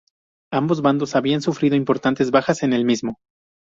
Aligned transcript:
Ambos 0.51 0.81
bandos 0.81 1.15
habían 1.15 1.43
sufrido 1.43 1.75
importantes 1.75 2.31
bajas 2.31 2.63
en 2.63 2.73
el 2.73 2.85
mismo. 2.85 3.19